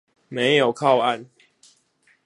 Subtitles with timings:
[0.29, 1.29] 沒有靠岸